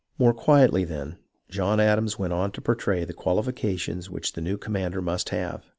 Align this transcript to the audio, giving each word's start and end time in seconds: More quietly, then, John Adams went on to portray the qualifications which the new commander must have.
More 0.17 0.33
quietly, 0.33 0.83
then, 0.83 1.19
John 1.47 1.79
Adams 1.79 2.17
went 2.17 2.33
on 2.33 2.51
to 2.53 2.61
portray 2.61 3.05
the 3.05 3.13
qualifications 3.13 4.09
which 4.09 4.33
the 4.33 4.41
new 4.41 4.57
commander 4.57 4.99
must 4.99 5.29
have. 5.29 5.67